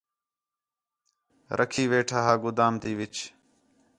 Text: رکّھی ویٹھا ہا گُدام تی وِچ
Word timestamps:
رکّھی 1.59 1.83
ویٹھا 1.91 2.19
ہا 2.25 2.33
گُدام 2.43 2.73
تی 2.81 2.91
وِچ 2.97 3.15